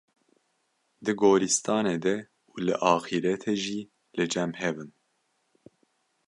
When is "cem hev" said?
4.33-4.75